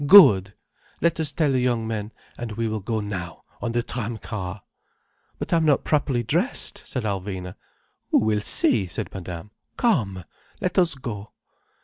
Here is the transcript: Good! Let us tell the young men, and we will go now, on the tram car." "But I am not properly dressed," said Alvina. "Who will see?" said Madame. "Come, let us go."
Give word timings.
Good! 0.07 0.55
Let 0.99 1.19
us 1.19 1.31
tell 1.31 1.51
the 1.51 1.59
young 1.59 1.85
men, 1.87 2.11
and 2.35 2.53
we 2.53 2.67
will 2.67 2.79
go 2.79 3.01
now, 3.01 3.43
on 3.61 3.73
the 3.73 3.83
tram 3.83 4.17
car." 4.17 4.63
"But 5.37 5.53
I 5.53 5.57
am 5.57 5.65
not 5.65 5.83
properly 5.83 6.23
dressed," 6.23 6.81
said 6.87 7.03
Alvina. 7.03 7.53
"Who 8.09 8.17
will 8.23 8.41
see?" 8.41 8.87
said 8.87 9.13
Madame. 9.13 9.51
"Come, 9.77 10.23
let 10.59 10.79
us 10.79 10.95
go." 10.95 11.33